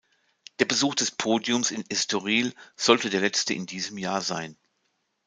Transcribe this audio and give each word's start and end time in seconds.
Der 0.57 0.65
Besuch 0.65 0.95
des 0.95 1.11
Podiums 1.11 1.69
in 1.69 1.87
Estoril 1.87 2.55
sollte 2.75 3.11
der 3.11 3.21
letzte 3.21 3.53
in 3.53 3.67
diesem 3.67 3.99
Jahr 3.99 4.21
sein. 4.21 4.57